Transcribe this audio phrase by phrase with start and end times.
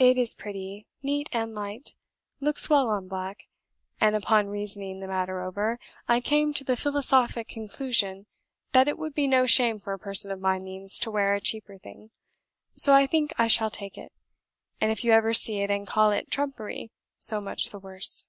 [0.00, 1.94] it is pretty, neat and light,
[2.40, 3.44] looks well on black;
[4.00, 8.26] and upon reasoning the matter over, I came to the philosophic conclusion,
[8.72, 11.40] that it would be no shame for a person of my means to wear a
[11.40, 12.10] cheaper thing;
[12.74, 14.10] so I think I shall take it,
[14.80, 16.90] and if you ever see it and call it 'trumpery'
[17.20, 18.24] so much the worse."